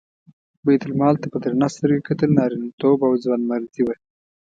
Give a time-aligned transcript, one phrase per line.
[0.65, 3.95] بیت المال ته په درنه سترګه کتل نارینتوب او ځوانمردي وه.